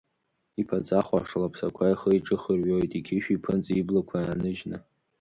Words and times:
Иԥаҵа 0.61 0.99
хәашлаԥсақәа 1.05 1.83
ихы-иҿы 1.91 2.37
хырҩоит, 2.41 2.91
иқьышәи, 2.99 3.35
иԥынҵеи, 3.35 3.77
иблақәеи 3.79 4.23
ааныжьны. 4.25 4.77